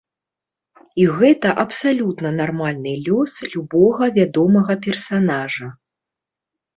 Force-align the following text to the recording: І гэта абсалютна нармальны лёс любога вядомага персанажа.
І 1.01 1.03
гэта 1.17 1.49
абсалютна 1.63 2.29
нармальны 2.37 2.93
лёс 3.07 3.33
любога 3.55 4.03
вядомага 4.15 4.73
персанажа. 4.87 5.67